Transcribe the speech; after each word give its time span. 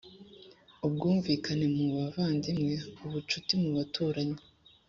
ubwumvikane 0.85 1.65
mu 1.75 1.85
bavandimwe, 1.95 2.75
ubucuti 3.05 3.53
mu 3.61 3.69
baturanyi, 3.77 4.39